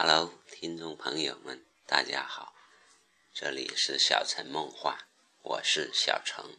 [0.00, 2.54] Hello，听众朋友们，大家好，
[3.34, 5.08] 这里是小城梦话，
[5.42, 6.56] 我是小城。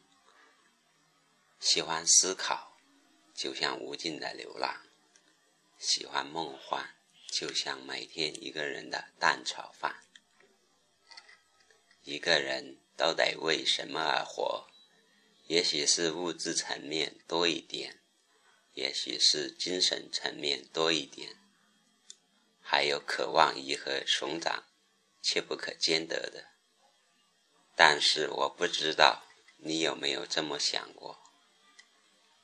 [1.57, 2.75] 喜欢思考，
[3.33, 4.81] 就像无尽的流浪；
[5.77, 6.97] 喜欢梦幻，
[7.31, 10.03] 就像每天一个人的蛋炒饭。
[12.03, 14.67] 一个人都得为什么而活？
[15.47, 18.01] 也许是物质层面多一点，
[18.73, 21.37] 也许是精神层面多一点。
[22.71, 24.63] 还有渴望鱼和熊掌，
[25.23, 26.49] 却不可兼得的。
[27.75, 29.23] 但是我不知道
[29.57, 31.19] 你有没有这么想过：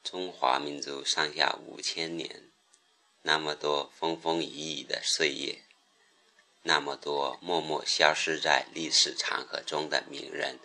[0.03, 2.51] 中华民族上下五千年，
[3.21, 5.63] 那么多风风雨雨的岁月，
[6.63, 10.59] 那么多默默消失在历史长河中的名人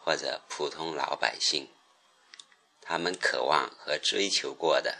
[0.00, 1.68] 或者普通老百姓，
[2.80, 4.96] 他们渴望和追求过的，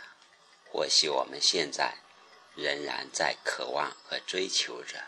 [0.70, 2.02] 或许我们现在。
[2.56, 5.04] 仍然在渴望和追求着，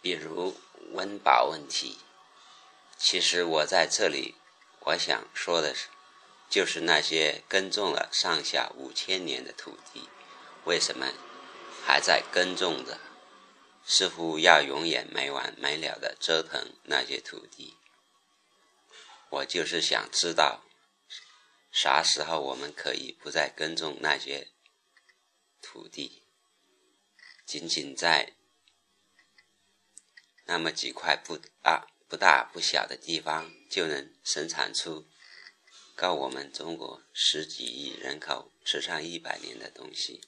[0.00, 0.56] 比如
[0.92, 1.98] 温饱问题。
[2.96, 4.36] 其实我在这里，
[4.80, 5.88] 我想说的是，
[6.48, 10.08] 就是那些耕种了上下五千年的土地，
[10.64, 11.12] 为什么
[11.84, 12.98] 还在耕种着？
[13.84, 17.76] 似乎要永远没完没了的折腾那些土地。
[19.28, 20.64] 我就是想知道，
[21.70, 24.48] 啥时候我们可以不再耕种那些
[25.60, 26.25] 土地？
[27.46, 28.32] 仅仅在
[30.46, 35.06] 那么几块不大、不大不小的地方，就能生产出
[35.94, 40.20] 够我们中国十几亿人口吃上一百年的东西。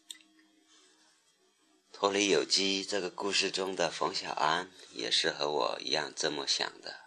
[1.92, 7.00] 脱离有机这个故事中的冯小安，也是和我一样这么想的。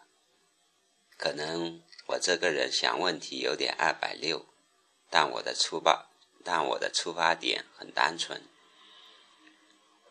[1.17, 4.45] 可能我这个人想问题有点二百六，
[5.09, 6.09] 但我的出发，
[6.43, 8.41] 但我的出发点很单纯。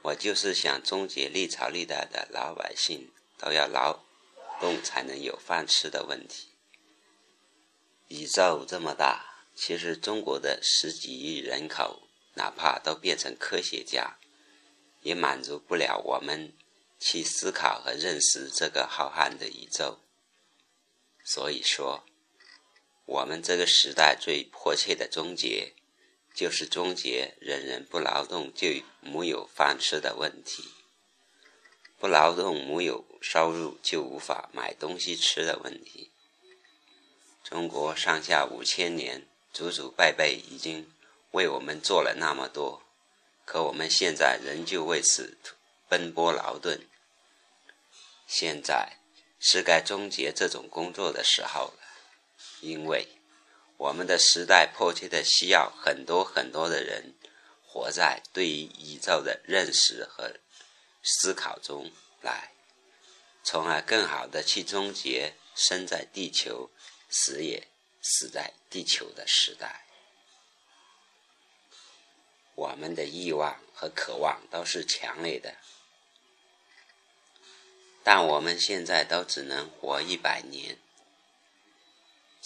[0.03, 4.01] 我就是想终结历朝历代的老百姓都要劳
[4.59, 6.49] 动才能有饭吃的问题。
[8.09, 14.19] 宇宙这么大，其实中国的十几亿人口，哪怕都变成科学家，
[15.03, 16.55] 也满足不了我们
[16.99, 20.01] 去思考和认识这个浩瀚的宇宙。
[21.25, 22.05] 所以说，
[23.05, 25.75] 我们这个时代最迫切的终结。
[26.41, 28.69] 就是终结人人不劳动就
[29.03, 30.71] 没有饭吃的问题，
[31.99, 36.11] 不劳动没有收入就无法买东西吃的问题。
[37.45, 40.91] 中国上下五千年，祖祖辈辈已经
[41.33, 42.85] 为我们做了那么多，
[43.45, 45.37] 可我们现在仍旧为此
[45.91, 46.89] 奔波劳顿。
[48.27, 48.97] 现在
[49.39, 51.81] 是该终结这种工作的时候了，
[52.63, 53.20] 因为。
[53.81, 57.15] 我们的时代迫切的需要很多很多的人，
[57.65, 60.35] 活在对于宇宙的认识和
[61.03, 62.53] 思考中来，
[63.43, 66.71] 从而更好的去终结生在地球、
[67.09, 67.69] 死也
[68.03, 69.87] 死在地球的时代。
[72.55, 75.57] 我们的欲望和渴望都是强烈的，
[78.05, 80.77] 但我们现在都只能活一百年。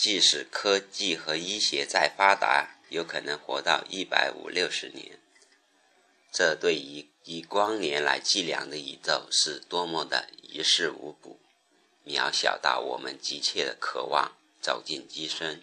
[0.04, 5.19] 即使科技和医学再发达，有可能活到一百五六十年。
[6.31, 11.41] 这对于以光年来计量的宇宙是多么的一事无补，
[12.04, 15.62] 渺小到我们急切的渴望走进机身，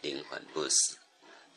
[0.00, 0.98] 灵魂不死，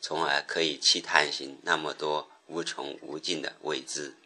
[0.00, 4.16] 从而可以去探寻那么多无穷无尽的未知。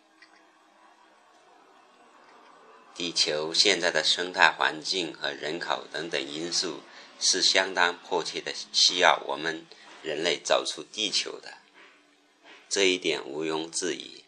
[2.94, 6.80] 地球现在的生态环境和人口等等因素。
[7.20, 9.66] 是相当迫切的，需要我们
[10.02, 11.58] 人类走出地球的，
[12.68, 14.24] 这一点毋庸置疑。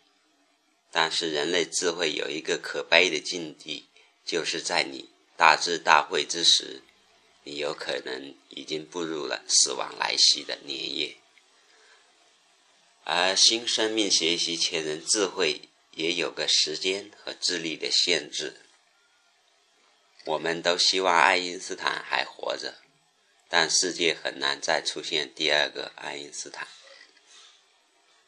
[0.91, 3.87] 但是人类智慧有一个可悲的境地，
[4.27, 5.09] 就是在你
[5.39, 6.83] 大智大慧之时，
[7.45, 11.17] 你有可能已经步入了死亡来袭的年月。
[13.05, 18.61] 而新生命学习前人智慧也有个时间和智力的限制。
[20.25, 22.75] 我们都希望爱因斯坦还活着。
[23.49, 26.67] 但世界很难再出现第二个爱因斯坦。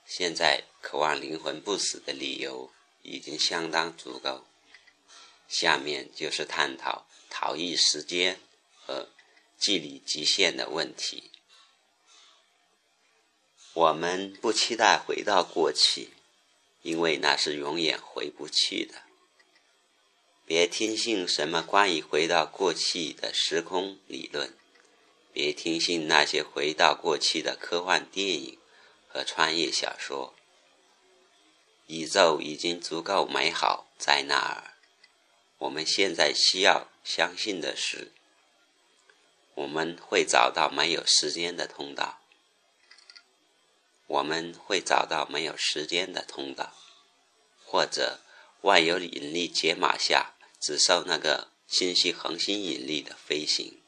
[0.06, 2.70] 现在渴望灵魂不死的理由
[3.02, 4.44] 已经相当足够。
[5.48, 8.38] 下面就是探讨逃逸时间
[8.74, 9.08] 和
[9.58, 11.30] 距离极限的问题。
[13.72, 16.10] 我们不期待回到过去，
[16.82, 19.02] 因为那是永远回不去的。
[20.46, 24.54] 别听信什么关于回到过去的时空理论。
[25.32, 28.58] 别听信那些回到过去的科幻电影
[29.08, 30.34] 和穿越小说。
[31.86, 34.74] 宇宙已经足够美好，在那儿。
[35.58, 38.12] 我们现在需要相信的是，
[39.54, 42.20] 我们会找到没有时间的通道。
[44.06, 46.74] 我们会找到没有时间的通道，
[47.64, 48.20] 或者
[48.60, 50.33] 万有引力解码下
[50.64, 53.82] 只受那个星系恒星引力的飞行。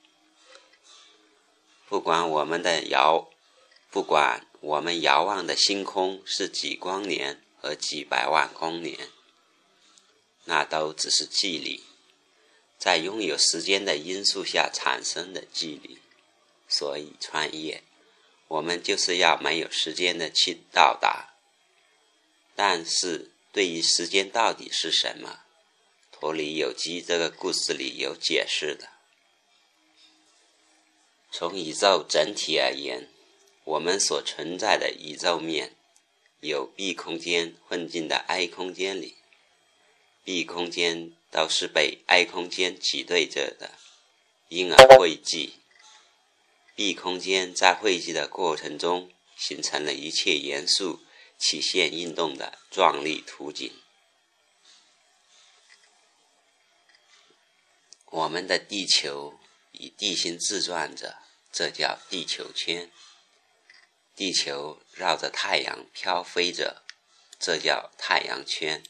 [1.88, 3.30] 不管我们的遥，
[3.90, 9.08] 不管我们遥望的星空是几光年和几百万光年，
[10.44, 11.82] 那都只是距离，
[12.78, 15.98] 在拥有时间的因素下产生的距离。
[16.68, 17.82] 所以穿越，
[18.48, 21.38] 我们就是要没有时间的去到达。
[22.54, 25.45] 但是对于时间到底是什么，
[26.18, 28.88] 脱离有机这个故事里有解释的。
[31.30, 33.06] 从宇宙整体而言，
[33.64, 35.76] 我们所存在的宇宙面
[36.40, 39.16] 有 B 空间混进的 I 空间里
[40.24, 43.72] ，B 空间都是被 I 空间挤兑着的，
[44.48, 45.52] 因而汇聚。
[46.74, 51.00] B 空间在汇聚的过程中，形成了一切元素
[51.38, 53.70] 曲线运动的壮丽图景。
[58.06, 59.38] 我们的地球
[59.72, 61.18] 以地心自转着。
[61.52, 62.90] 这叫地球圈，
[64.14, 66.82] 地球绕着太阳飘飞着，
[67.38, 68.82] 这叫太阳圈。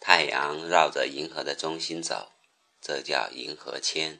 [0.00, 2.32] 太阳绕着银河的中心走，
[2.80, 4.18] 这叫银河圈。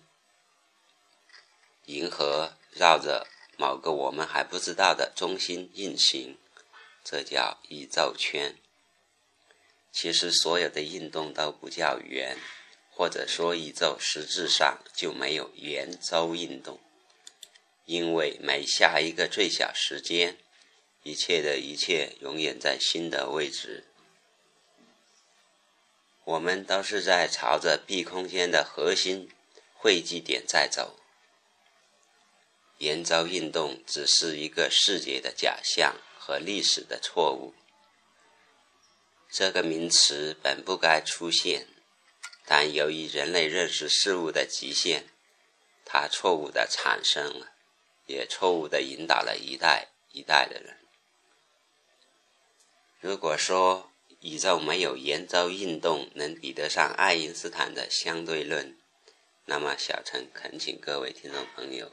[1.86, 3.26] 银河绕着
[3.56, 6.36] 某个我们还不知道的中心运行，
[7.02, 8.58] 这叫宇宙圈。
[9.90, 12.36] 其实所有的运动都不叫圆，
[12.98, 16.80] 或者说宇宙实质上就没有圆周运动。
[17.84, 20.36] 因为每下一个最小时间，
[21.04, 23.84] 一切的一切永远在新的位置。
[26.24, 29.30] 我们都是在朝着 B 空间的核心
[29.74, 30.98] 汇集点在走。
[32.78, 37.54] 圆周运动只是一个视觉的假象和历史的错误。
[39.30, 41.68] 这个名词本不该出现，
[42.50, 45.04] 但由于人类认识事物的极限，
[45.84, 47.52] 它错误的产生了。
[48.06, 50.78] 也错误地引导了一代一代的人。
[53.00, 58.78] 如果说宇宙没有圆周运动能比得上爱因斯坦的相对论，
[59.44, 61.92] 那么小陈恳请各位听众朋友，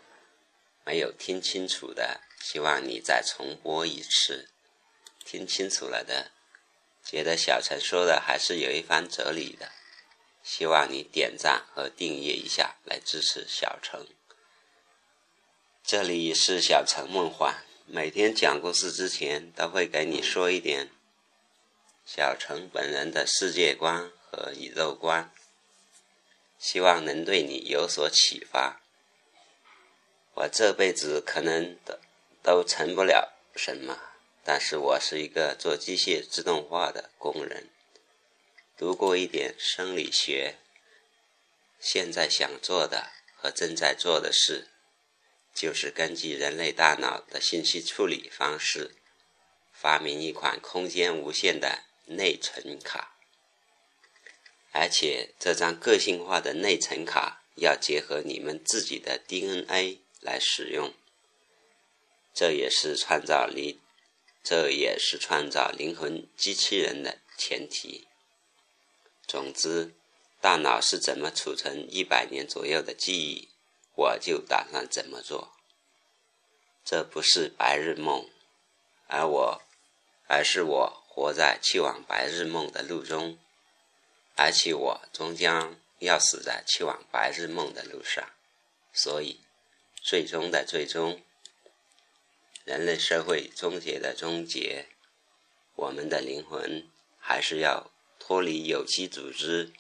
[0.86, 4.48] 没有听清楚的，希望你再重播一次；
[5.26, 6.32] 听清楚了的，
[7.04, 9.70] 觉得小陈说的还是有一番哲理的，
[10.46, 14.06] 希望你点赞和订阅一下来支持小陈。
[15.84, 20.92] 这里是小陈梦幻，每天讲故事之前都会给你说一点
[22.06, 25.34] 小陈本人的世界观和宇宙观，
[26.60, 28.80] 希望能对你有所启发。
[30.36, 31.98] 我这辈子可能都
[32.44, 33.98] 都成不了什么，
[34.44, 37.72] 但是我是一个做机械自动化的工人，
[38.78, 40.58] 读过一点生理学，
[41.80, 44.68] 现在想做的和正在做的事。
[45.54, 48.98] 就是根据人类大脑的信息处理方式，
[49.72, 53.16] 发明一款空间无限的内存卡，
[54.74, 60.94] 而且这张个性化的内存卡要结合你们自己的 DNA 来使用。
[62.34, 63.80] 这也是创造灵，
[64.44, 68.10] 这也是创造灵魂机器人的前提。
[69.28, 69.94] 总之，
[70.40, 73.50] 大脑是怎么储存一百年左右的记忆？
[73.96, 75.54] 我就打算怎么做？
[76.84, 78.30] 这不是白日梦，
[79.08, 79.62] 而我，
[80.28, 83.40] 而是我活在去往白日梦的路中，
[84.36, 88.24] 而且我终将要死在去往白日梦的路上。
[88.94, 89.40] 所以，
[90.04, 91.24] 最终的最终，
[92.64, 94.88] 人类社会终结的终结，
[95.76, 97.90] 我们的灵魂还是要
[98.28, 99.72] 脱离有机组织，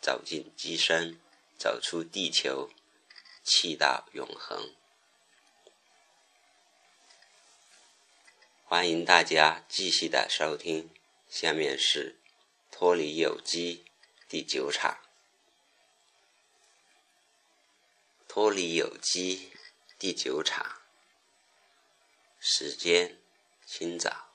[0.00, 1.18] 走进机身，
[1.58, 2.70] 走出地球。
[3.42, 4.76] 气到永恒，
[8.62, 10.94] 欢迎大家继续的收听。
[11.28, 12.20] 下面是
[12.70, 13.84] 脱离有机
[14.28, 15.00] 第九场。
[18.28, 19.50] 脱离有机
[19.98, 20.82] 第九场，
[22.38, 23.18] 时间
[23.66, 24.28] 清早，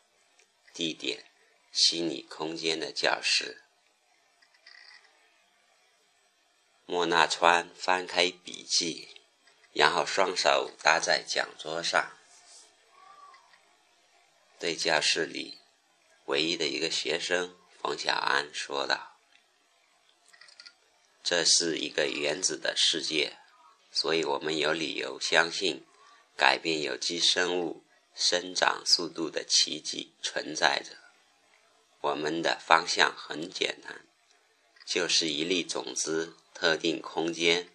[0.73, 1.23] 地点
[1.73, 3.63] 虚拟空间的教室。
[6.85, 9.09] 莫纳川翻开笔记，
[9.73, 12.15] 然后双手搭在讲桌上，
[14.59, 15.57] 对教室里
[16.25, 19.17] 唯一的一个学生冯小安说道
[21.23, 23.37] ：“这是一个原子的世界，
[23.91, 25.83] 所以我们有理由相信，
[26.37, 31.02] 改变有机生物生长速度的奇迹存在着。
[32.03, 34.01] 我们的方向很简单，
[34.85, 37.69] 就是一粒种子特定空间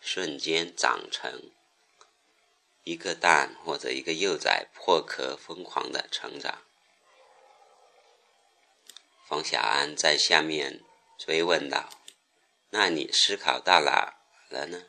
[0.00, 1.50] 瞬间长成
[2.84, 6.62] 一个蛋或者一个幼崽，破壳疯狂的成长。”
[9.26, 10.84] 冯小安在下面
[11.18, 11.90] 追问道
[12.70, 14.14] ：“那你思考到哪
[14.50, 14.84] 了呢？”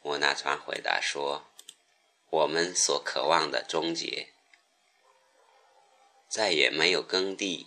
[0.00, 1.50] 莫纳川回答说
[2.30, 4.32] ：“我们所渴望的终结，
[6.30, 7.66] 再也没有耕地，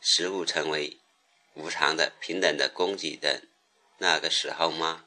[0.00, 0.98] 食物成为
[1.54, 3.42] 无偿的、平等的供给的
[3.98, 5.04] 那个时候吗？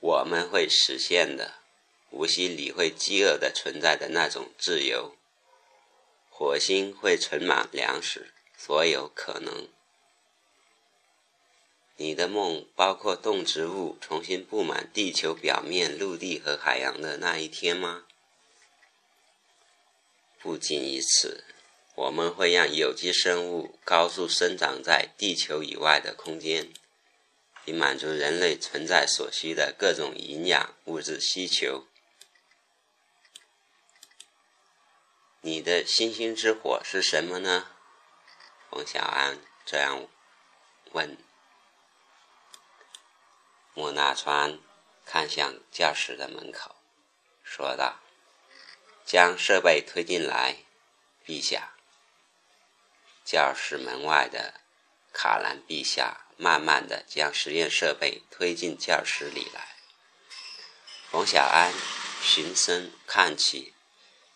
[0.00, 1.54] 我们会实现的，
[2.10, 5.16] 无需理会饥饿的存在的那种自由。”
[6.28, 9.68] 火星会存满粮食，所有可能。
[11.96, 18.04] 你的梦包括动植物重新布满地球表面、陆地和海洋的那一天吗？
[20.42, 21.44] 不仅于此，
[21.94, 26.72] 我们会让有机生物高速生长在地球以外的空间，
[27.64, 31.86] 以满足人类存在所需的各种营养物质需求。
[35.42, 37.68] 你的星星之火是什么呢？
[38.68, 40.08] 冯小安这样
[40.90, 41.16] 问。
[43.74, 44.58] 莫纳川
[45.06, 46.74] 看向教室的门口，
[47.42, 48.01] 说道
[49.04, 50.56] ：“将设备推进来，
[51.26, 51.74] 陛下。”
[53.24, 54.60] 教室门外的
[55.12, 59.76] 卡兰陛下慢慢的将实验设备推进教室里来。
[61.10, 61.72] 冯小安
[62.22, 63.74] 循声看去。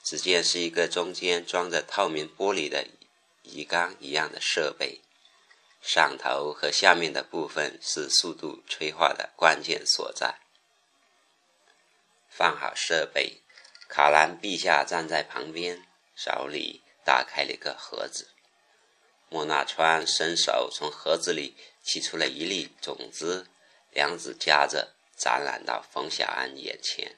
[0.08, 2.86] 只见是一个中间装着透明玻璃的
[3.42, 5.00] 鱼缸一样的设备，
[5.82, 10.36] 上头和下面的部分是速度催化的关键所在。
[12.30, 13.42] 放好设备，
[13.88, 18.28] 卡兰陛下站在旁边，手里打开了一个盒子。
[19.28, 23.48] 莫纳川伸手从盒子里取出了一粒种子，
[23.90, 27.16] 两指夹着展览到冯小安眼前，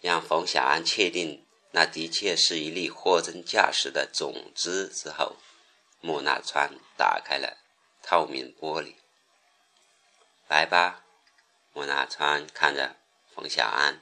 [0.00, 1.44] 让冯小安确定。
[1.70, 4.88] 那的确是一粒货真价实的种子。
[4.88, 5.36] 之后，
[6.00, 7.58] 莫纳川打开了
[8.02, 8.94] 透明玻璃。
[10.48, 11.04] 来吧，
[11.74, 12.96] 莫纳川看着
[13.34, 14.00] 冯小安，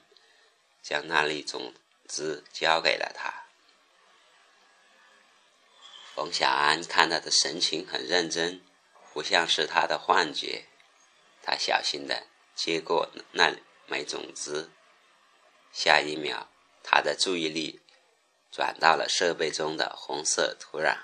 [0.89, 1.75] 将那粒种
[2.07, 3.49] 子交给了他。
[6.15, 8.65] 冯小安看他的神情很认真，
[9.13, 10.67] 不像是他的幻觉。
[11.43, 13.57] 他小心的接过那
[13.89, 14.71] 枚种子，
[15.73, 16.53] 下一秒。
[16.85, 17.81] 他的注意力
[18.53, 20.99] 转到了设备中的红色土壤。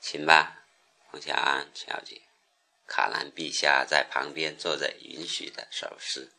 [0.00, 0.66] 行吧，
[1.10, 2.20] 冯小安小姐，
[2.86, 6.30] 卡兰陛下在旁边做着允许的手势。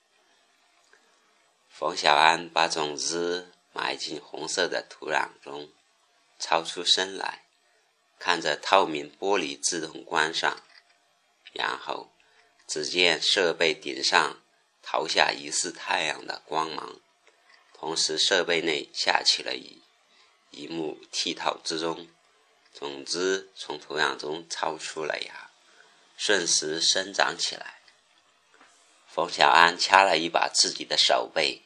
[1.78, 5.70] 冯小安把种子埋进红色的土壤中，
[6.40, 7.44] 抽出身来，
[8.18, 10.64] 看着透明玻璃自动关上，
[11.52, 12.14] 然后
[12.66, 14.42] 只见设备顶上
[14.82, 17.02] 投下疑似太阳的光芒。
[17.74, 19.82] 同时，设备内下起了雨，
[20.52, 22.08] 一幕剔透之中，
[22.74, 25.52] 种子从土壤中抽出了芽，
[26.16, 27.75] 瞬时生长起来。
[29.16, 31.62] 冯小安掐了一把自己的手背，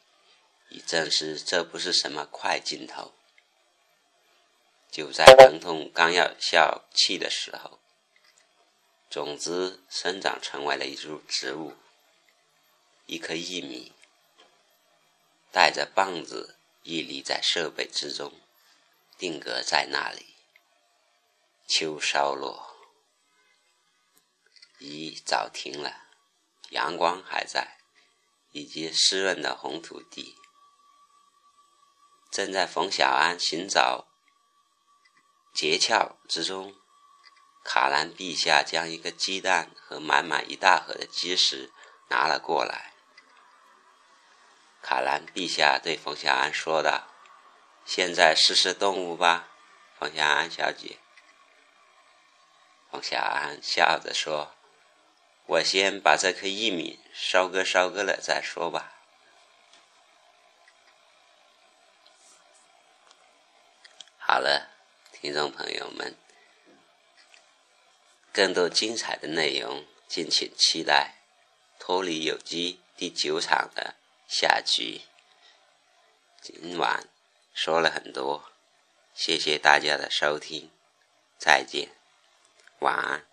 [0.69, 3.15] 以证实这不是什么快镜头。
[4.91, 7.79] 就在疼痛刚要消气的时候，
[9.09, 11.75] 种子生长成为了一株植物，
[13.07, 13.93] 一颗玉米。
[15.51, 18.31] 带着棒子屹立在设备之中，
[19.17, 20.35] 定格在那里。
[21.67, 22.75] 秋稍落，
[24.77, 26.08] 雨早停了，
[26.69, 27.77] 阳光还在，
[28.51, 30.35] 以及湿润的红土地。
[32.31, 34.07] 正在冯小安寻找
[35.53, 36.75] 诀窍之中，
[37.63, 41.71] 卡兰陛下将一个鸡蛋和满满一大盒的鸡食
[42.09, 42.93] 拿了过来。
[44.81, 47.07] 卡兰陛下对冯小安说道
[47.83, 49.49] ：“现在试试动物吧，
[49.97, 50.99] 冯小安小姐。”
[52.89, 54.55] 冯小安笑着说
[55.49, 58.95] ：“我先把这颗玉米收割收割了再说吧。”
[64.21, 64.69] 好了，
[65.11, 66.15] 听众朋友们，
[68.31, 71.15] 更多精彩的内容敬请期待
[71.83, 73.95] 《脱离有机》第九场的。
[74.27, 75.01] 下局，
[76.39, 77.09] 今晚
[77.55, 78.51] 说了很多，
[79.15, 80.69] 谢谢大家的收听，
[81.39, 81.89] 再见，
[82.81, 83.28] 晚安。